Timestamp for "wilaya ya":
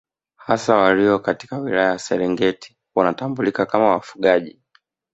1.57-1.99